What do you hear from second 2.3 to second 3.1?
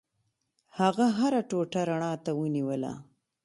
ونیوله.